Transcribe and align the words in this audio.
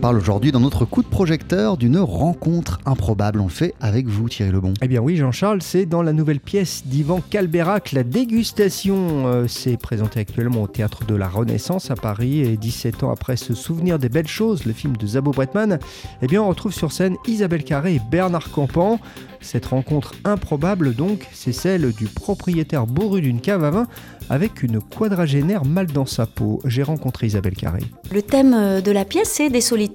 parle 0.00 0.16
aujourd'hui 0.16 0.50
dans 0.50 0.60
notre 0.60 0.86
coup 0.86 1.02
de 1.02 1.08
projecteur 1.08 1.76
d'une 1.76 1.98
rencontre 1.98 2.80
improbable. 2.86 3.38
On 3.40 3.44
le 3.44 3.50
fait 3.50 3.74
avec 3.80 4.06
vous, 4.06 4.30
Thierry 4.30 4.50
Lebon. 4.50 4.72
Eh 4.80 4.88
bien 4.88 5.00
oui, 5.00 5.16
Jean-Charles, 5.16 5.60
c'est 5.60 5.84
dans 5.84 6.02
la 6.02 6.14
nouvelle 6.14 6.40
pièce 6.40 6.86
d'Ivan 6.86 7.20
Calberac, 7.28 7.92
La 7.92 8.02
Dégustation. 8.02 9.26
Euh, 9.26 9.46
c'est 9.46 9.76
présenté 9.76 10.20
actuellement 10.20 10.62
au 10.62 10.66
Théâtre 10.66 11.04
de 11.04 11.14
la 11.14 11.28
Renaissance 11.28 11.90
à 11.90 11.96
Paris 11.96 12.40
et 12.40 12.56
17 12.56 13.02
ans 13.04 13.10
après 13.10 13.36
ce 13.36 13.52
souvenir 13.52 13.98
des 13.98 14.08
belles 14.08 14.26
choses, 14.26 14.64
le 14.64 14.72
film 14.72 14.96
de 14.96 15.06
Zabo 15.06 15.32
Bretman, 15.32 15.78
eh 16.22 16.26
bien 16.26 16.42
on 16.42 16.48
retrouve 16.48 16.72
sur 16.72 16.92
scène 16.92 17.16
Isabelle 17.26 17.64
Carré 17.64 17.96
et 17.96 18.00
Bernard 18.10 18.50
Campan. 18.50 18.98
Cette 19.42 19.66
rencontre 19.66 20.14
improbable 20.24 20.94
donc, 20.94 21.26
c'est 21.32 21.52
celle 21.52 21.92
du 21.92 22.06
propriétaire 22.06 22.86
bourru 22.86 23.20
d'une 23.20 23.40
cave 23.40 23.64
à 23.64 23.70
vin 23.70 23.86
avec 24.28 24.62
une 24.62 24.80
quadragénaire 24.80 25.64
mal 25.64 25.86
dans 25.86 26.06
sa 26.06 26.24
peau. 26.26 26.60
J'ai 26.64 26.82
rencontré 26.82 27.26
Isabelle 27.26 27.56
Carré. 27.56 27.80
Le 28.12 28.22
thème 28.22 28.54
euh, 28.54 28.80
de 28.80 28.92
la 28.92 29.04
pièce, 29.04 29.30
c'est 29.30 29.50
des 29.50 29.60
solitudes 29.60 29.89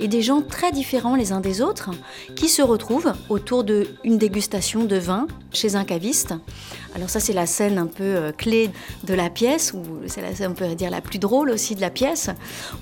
et 0.00 0.08
des 0.08 0.22
gens 0.22 0.42
très 0.42 0.72
différents 0.72 1.16
les 1.16 1.32
uns 1.32 1.40
des 1.40 1.60
autres 1.60 1.90
qui 2.36 2.48
se 2.48 2.62
retrouvent 2.62 3.12
autour 3.28 3.64
d'une 3.64 4.18
dégustation 4.18 4.84
de 4.84 4.96
vin 4.96 5.26
chez 5.52 5.76
un 5.76 5.84
caviste. 5.84 6.34
Alors 6.94 7.08
ça, 7.08 7.20
c'est 7.20 7.32
la 7.32 7.46
scène 7.46 7.78
un 7.78 7.86
peu 7.86 8.02
euh, 8.04 8.32
clé 8.32 8.70
de 9.04 9.14
la 9.14 9.30
pièce, 9.30 9.72
ou 9.72 9.82
c'est 10.06 10.20
la 10.20 10.34
scène, 10.34 10.50
on 10.50 10.54
peut 10.54 10.74
dire, 10.74 10.90
la 10.90 11.00
plus 11.00 11.18
drôle 11.18 11.50
aussi 11.50 11.74
de 11.74 11.80
la 11.80 11.88
pièce, 11.88 12.28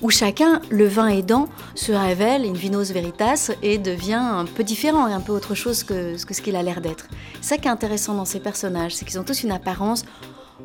où 0.02 0.10
chacun, 0.10 0.60
le 0.68 0.86
vin 0.86 1.08
aidant, 1.08 1.48
se 1.76 1.92
révèle 1.92 2.44
une 2.44 2.56
vinos 2.56 2.90
veritas 2.90 3.52
et 3.62 3.78
devient 3.78 4.14
un 4.14 4.46
peu 4.46 4.64
différent 4.64 5.06
et 5.06 5.12
un 5.12 5.20
peu 5.20 5.32
autre 5.32 5.54
chose 5.54 5.84
que, 5.84 6.22
que 6.24 6.34
ce 6.34 6.42
qu'il 6.42 6.56
a 6.56 6.62
l'air 6.62 6.80
d'être. 6.80 7.06
Ça 7.40 7.56
qui 7.56 7.68
est 7.68 7.70
intéressant 7.70 8.14
dans 8.14 8.24
ces 8.24 8.40
personnages, 8.40 8.96
c'est 8.96 9.04
qu'ils 9.04 9.20
ont 9.20 9.24
tous 9.24 9.44
une 9.44 9.52
apparence 9.52 10.04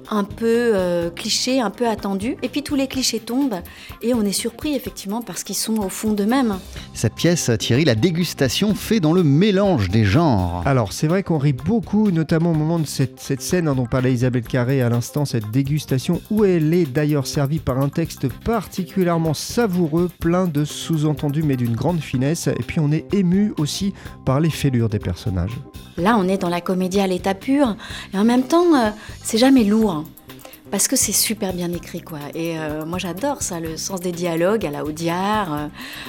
un 0.09 0.23
peu 0.23 0.71
euh, 0.75 1.09
cliché, 1.09 1.59
un 1.59 1.69
peu 1.69 1.87
attendu. 1.87 2.37
Et 2.43 2.49
puis 2.49 2.63
tous 2.63 2.75
les 2.75 2.87
clichés 2.87 3.19
tombent 3.19 3.61
et 4.01 4.13
on 4.13 4.21
est 4.21 4.31
surpris 4.31 4.75
effectivement 4.75 5.21
parce 5.21 5.43
qu'ils 5.43 5.55
sont 5.55 5.77
au 5.77 5.89
fond 5.89 6.13
d'eux-mêmes. 6.13 6.57
Cette 6.93 7.15
pièce, 7.15 7.49
Thierry, 7.59 7.85
la 7.85 7.95
dégustation 7.95 8.75
fait 8.75 8.99
dans 8.99 9.13
le 9.13 9.23
mélange 9.23 9.89
des 9.89 10.05
genres. 10.05 10.61
Alors 10.65 10.93
c'est 10.93 11.07
vrai 11.07 11.23
qu'on 11.23 11.37
rit 11.37 11.53
beaucoup, 11.53 12.11
notamment 12.11 12.51
au 12.51 12.55
moment 12.55 12.79
de 12.79 12.85
cette, 12.85 13.41
scène 13.41 13.67
hein, 13.67 13.75
dont 13.75 13.85
parlait 13.85 14.13
Isabelle 14.13 14.43
Carré 14.43 14.81
à 14.81 14.89
l'instant, 14.89 15.25
cette 15.25 15.51
dégustation 15.51 16.21
où 16.29 16.45
elle 16.45 16.73
est 16.73 16.85
d'ailleurs 16.85 17.27
servie 17.27 17.59
par 17.59 17.79
un 17.79 17.89
texte 17.89 18.27
particulièrement 18.43 19.33
savoureux, 19.33 20.09
plein 20.19 20.45
de 20.45 20.65
sous-entendus 20.65 21.43
mais 21.43 21.57
d'une 21.57 21.75
grande 21.75 21.99
finesse. 21.99 22.47
Et 22.47 22.63
puis 22.63 22.79
on 22.79 22.91
est 22.91 23.13
ému 23.13 23.53
aussi 23.57 23.93
par 24.25 24.39
les 24.39 24.49
fêlures 24.49 24.89
des 24.89 24.99
personnages. 24.99 25.57
Là 25.97 26.17
on 26.19 26.27
est 26.27 26.37
dans 26.37 26.49
la 26.49 26.61
comédie 26.61 26.99
à 26.99 27.07
l'état 27.07 27.33
pur 27.33 27.75
et 28.13 28.17
en 28.17 28.25
même 28.25 28.43
temps 28.43 28.75
euh, 28.75 28.89
c'est 29.23 29.37
jamais 29.37 29.63
lourd 29.63 29.84
우. 29.85 30.24
Parce 30.71 30.87
que 30.87 30.95
c'est 30.95 31.11
super 31.11 31.53
bien 31.53 31.71
écrit 31.71 32.01
quoi. 32.01 32.19
Et 32.33 32.59
euh, 32.59 32.85
moi 32.85 32.97
j'adore 32.97 33.41
ça, 33.41 33.59
le 33.59 33.77
sens 33.77 33.99
des 33.99 34.11
dialogues 34.11 34.65
à 34.65 34.71
la 34.71 34.83
Audiard. 34.83 35.53
Euh, 35.53 35.67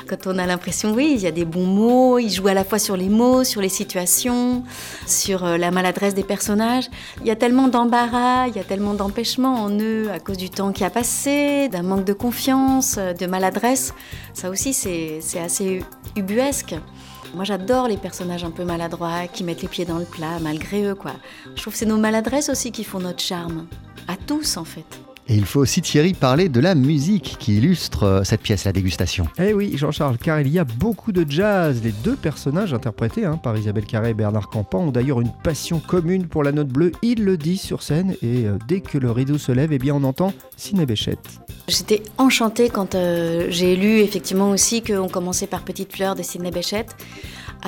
quand 0.09 0.27
on 0.27 0.39
a 0.39 0.47
l'impression, 0.47 0.93
oui, 0.93 1.13
il 1.15 1.21
y 1.21 1.27
a 1.27 1.31
des 1.31 1.45
bons 1.45 1.67
mots, 1.67 2.19
il 2.19 2.31
joue 2.31 2.49
à 2.49 2.55
la 2.55 2.65
fois 2.65 2.79
sur 2.79 2.97
les 2.97 3.09
mots, 3.09 3.45
sur 3.45 3.61
les 3.61 3.69
situations, 3.69 4.65
sur 5.07 5.45
euh, 5.45 5.57
la 5.57 5.71
maladresse 5.71 6.15
des 6.15 6.25
personnages. 6.25 6.89
Il 7.21 7.27
y 7.27 7.31
a 7.31 7.37
tellement 7.37 7.69
d'embarras, 7.69 8.49
il 8.49 8.57
y 8.57 8.59
a 8.59 8.65
tellement 8.65 8.95
d'empêchements 8.95 9.63
en 9.63 9.71
eux 9.71 10.11
à 10.11 10.19
cause 10.19 10.37
du 10.37 10.51
temps 10.51 10.73
qui 10.73 10.85
a 10.85 10.91
passé, 10.91 11.69
d'un 11.69 11.83
manque 11.83 12.05
de 12.05 12.13
confiance, 12.13 12.97
de 12.97 13.27
maladresse. 13.27 13.95
Ça 14.35 14.51
aussi 14.51 14.73
c'est 14.73 15.21
assez 15.39 15.83
ubuesque. 16.17 16.75
Moi, 17.35 17.45
j'adore 17.45 17.89
les 17.89 17.97
personnages 17.97 18.45
un 18.45 18.51
peu 18.51 18.65
maladroits 18.65 19.27
qui 19.33 19.45
mettent 19.45 19.63
les 19.63 19.69
pieds 19.69 19.85
dans 19.85 19.99
le 19.99 20.05
plat 20.05 20.39
malgré 20.41 20.85
eux, 20.85 20.95
quoi. 20.95 21.13
Je 21.55 21.61
trouve 21.61 21.73
que 21.73 21.79
c'est 21.79 21.87
nos 21.87 21.99
maladresses 21.99 22.49
aussi 22.49 22.73
qui 22.73 22.85
font 22.85 23.01
notre 23.01 23.21
charme. 23.21 23.67
À 24.09 24.17
tous, 24.17 24.57
en 24.57 24.65
fait. 24.65 25.01
Et 25.29 25.35
il 25.35 25.45
faut 25.45 25.59
aussi, 25.59 25.83
Thierry, 25.83 26.15
parler 26.15 26.49
de 26.49 26.61
la 26.61 26.77
musique 26.77 27.37
qui 27.41 27.57
illustre 27.57 28.05
euh, 28.05 28.25
cette 28.25 28.43
pièce, 28.43 28.65
la 28.65 28.73
dégustation. 28.73 29.27
Eh 29.41 29.55
oui, 29.55 29.77
Jean-Charles, 29.77 30.19
car 30.19 30.41
il 30.41 30.49
y 30.49 30.61
a 30.61 30.65
beaucoup 30.65 31.11
de 31.11 31.29
jazz. 31.29 31.81
Les 31.83 31.91
deux 31.91 32.15
personnages 32.15 32.73
interprétés 32.73 33.25
hein, 33.25 33.37
par 33.37 33.57
Isabelle 33.57 33.87
Carré 33.87 34.11
et 34.11 34.15
Bernard 34.15 34.49
Campan 34.49 34.85
ont 34.85 34.93
d'ailleurs 34.93 35.21
une 35.21 35.33
passion 35.43 35.81
commune 35.81 36.29
pour 36.29 36.45
la 36.45 36.53
note 36.53 36.69
bleue. 36.69 36.93
Il 37.03 37.25
le 37.25 37.37
dit 37.37 37.57
sur 37.57 37.83
scène 37.83 38.13
et 38.23 38.45
euh, 38.45 38.57
dès 38.69 38.81
que 38.81 38.99
le 38.99 39.11
rideau 39.11 39.37
se 39.37 39.51
lève, 39.51 39.73
eh 39.73 39.79
bien, 39.79 39.95
on 39.97 40.05
entend 40.05 40.33
Ciné 40.57 40.87
Béchette. 40.87 41.41
J'étais 41.67 42.05
enchantée 42.19 42.69
quand 42.69 42.95
euh, 42.95 43.47
j'ai 43.49 43.75
lu 43.75 43.99
effectivement 43.99 44.51
aussi 44.51 44.83
qu'on 44.83 45.09
commençait 45.09 45.49
par 45.49 45.63
Petite 45.63 45.93
fleur 45.93 46.15
de 46.15 46.23
Sidney 46.23 46.53
Béchette. 46.53 46.95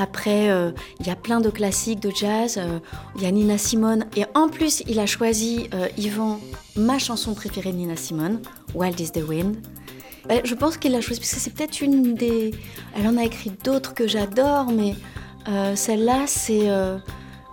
Après, 0.00 0.48
euh, 0.50 0.70
il 1.00 1.06
y 1.06 1.10
a 1.10 1.16
plein 1.16 1.41
de 1.41 1.50
classiques 1.50 2.00
de 2.00 2.10
jazz. 2.10 2.56
Euh, 2.56 2.78
il 3.16 3.22
y 3.22 3.26
a 3.26 3.31
Nina 3.31 3.59
Simone. 3.59 4.04
Et 4.16 4.25
en 4.34 4.48
plus, 4.48 4.82
il 4.86 5.00
a 5.00 5.06
choisi, 5.06 5.69
Yvan, 5.97 6.38
ma 6.76 6.98
chanson 6.98 7.34
préférée 7.34 7.72
de 7.72 7.78
Nina 7.78 7.97
Simone, 7.97 8.41
Wild 8.75 8.98
is 9.00 9.10
the 9.10 9.22
Wind. 9.28 9.56
je 10.44 10.54
pense 10.54 10.76
qu'il 10.76 10.92
l'a 10.92 11.00
choisi 11.00 11.20
parce 11.20 11.32
que 11.32 11.41
c'est 11.41 11.53
peut-être 11.53 11.81
une 11.81 12.14
des. 12.14 12.53
Elle 12.97 13.09
en 13.09 13.16
a 13.16 13.25
écrit 13.25 13.50
d'autres 13.64 13.94
que 13.94 14.06
j'adore, 14.06 14.66
mais 14.70 14.94
celle-là, 15.75 16.26
c'est. 16.26 16.69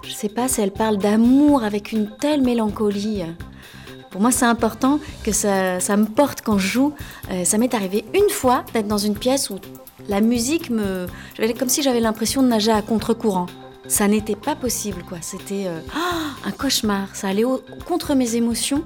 je 0.03 0.12
sais 0.12 0.29
pas 0.29 0.47
si 0.47 0.62
elle 0.62 0.72
parle 0.72 0.97
d'amour 0.97 1.63
avec 1.63 1.91
une 1.91 2.09
telle 2.19 2.41
mélancolie. 2.41 3.23
Pour 4.16 4.22
moi, 4.22 4.31
c'est 4.31 4.45
important 4.45 5.01
que 5.25 5.33
ça, 5.33 5.77
me 5.97 6.06
porte 6.06 6.39
quand 6.39 6.57
je 6.57 6.67
joue. 6.67 6.94
Euh, 7.31 7.44
ça 7.44 7.57
m'est 7.57 7.73
arrivé 7.73 8.06
une 8.13 8.29
fois 8.29 8.63
d'être 8.73 8.88
dans 8.88 8.97
une 8.97 9.13
pièce 9.13 9.50
où 9.50 9.59
la 10.07 10.22
musique 10.22 10.69
me. 10.69 11.07
Comme 11.57 11.69
si 11.69 11.81
j'avais 11.81 12.00
l'impression 12.00 12.41
de 12.44 12.47
nager 12.47 12.72
à 12.72 12.81
contre-courant. 12.81 13.47
Ça 13.88 14.07
n'était 14.07 14.35
pas 14.35 14.56
possible, 14.56 15.03
quoi. 15.07 15.19
C'était 15.22 15.67
euh, 15.67 15.79
un 16.44 16.51
cauchemar. 16.51 17.16
Ça 17.16 17.28
allait 17.28 17.44
contre 17.85 18.16
mes 18.16 18.35
émotions. 18.35 18.83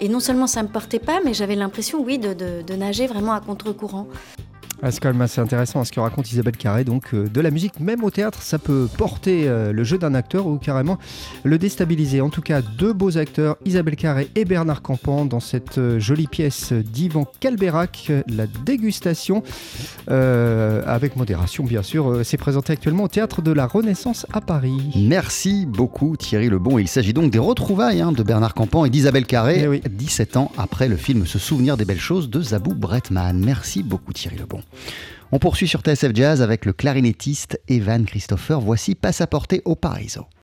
Et 0.00 0.08
non 0.08 0.20
seulement 0.20 0.46
ça 0.46 0.62
me 0.62 0.68
portait 0.68 0.98
pas, 0.98 1.20
mais 1.24 1.32
j'avais 1.32 1.54
l'impression, 1.54 2.02
oui, 2.02 2.18
de 2.18 2.74
nager 2.74 3.06
vraiment 3.06 3.32
à 3.32 3.40
contre-courant. 3.40 4.06
Ah, 4.86 4.90
c'est 4.90 5.00
quand 5.00 5.08
même 5.08 5.22
assez 5.22 5.40
intéressant 5.40 5.80
hein, 5.80 5.84
ce 5.84 5.92
que 5.92 5.98
raconte 5.98 6.30
Isabelle 6.30 6.58
Carré. 6.58 6.84
Donc, 6.84 7.14
euh, 7.14 7.26
de 7.26 7.40
la 7.40 7.50
musique, 7.50 7.80
même 7.80 8.04
au 8.04 8.10
théâtre, 8.10 8.42
ça 8.42 8.58
peut 8.58 8.86
porter 8.98 9.48
euh, 9.48 9.72
le 9.72 9.82
jeu 9.82 9.96
d'un 9.96 10.14
acteur 10.14 10.46
ou 10.46 10.58
carrément 10.58 10.98
le 11.42 11.56
déstabiliser. 11.56 12.20
En 12.20 12.28
tout 12.28 12.42
cas, 12.42 12.60
deux 12.60 12.92
beaux 12.92 13.16
acteurs, 13.16 13.56
Isabelle 13.64 13.96
Carré 13.96 14.28
et 14.34 14.44
Bernard 14.44 14.82
Campan, 14.82 15.24
dans 15.24 15.40
cette 15.40 15.78
euh, 15.78 15.98
jolie 15.98 16.26
pièce 16.26 16.74
d'Ivan 16.74 17.26
Calberac, 17.40 18.12
La 18.28 18.46
dégustation, 18.46 19.42
avec 20.06 21.16
modération, 21.16 21.64
bien 21.64 21.82
sûr. 21.82 22.20
c'est 22.22 22.36
présenté 22.36 22.74
actuellement 22.74 23.04
au 23.04 23.08
théâtre 23.08 23.40
de 23.40 23.52
la 23.52 23.66
Renaissance 23.66 24.26
à 24.34 24.42
Paris. 24.42 24.92
Merci 24.96 25.64
beaucoup, 25.64 26.16
Thierry 26.18 26.50
Lebon. 26.50 26.78
Il 26.78 26.88
s'agit 26.88 27.14
donc 27.14 27.30
des 27.30 27.38
retrouvailles 27.38 28.02
hein, 28.02 28.12
de 28.12 28.22
Bernard 28.22 28.52
Campan 28.52 28.84
et 28.84 28.90
d'Isabelle 28.90 29.24
Carré, 29.24 29.80
17 29.88 30.30
eh 30.34 30.38
ans 30.38 30.52
après 30.58 30.88
le 30.88 30.96
film 30.96 31.24
Se 31.26 31.38
souvenir 31.38 31.78
des 31.78 31.86
belles 31.86 31.98
choses 31.98 32.28
de 32.28 32.42
Zabou 32.42 32.74
Bretman. 32.74 33.38
Merci 33.38 33.82
beaucoup, 33.82 34.12
Thierry 34.12 34.36
Lebon. 34.36 34.60
On 35.32 35.38
poursuit 35.38 35.68
sur 35.68 35.80
TSF 35.80 36.12
Jazz 36.14 36.42
avec 36.42 36.64
le 36.64 36.72
clarinettiste 36.72 37.60
Evan 37.68 38.04
Christopher. 38.04 38.60
Voici 38.60 38.94
Passaporté 38.94 39.62
au 39.64 39.74
Paraiso. 39.74 40.26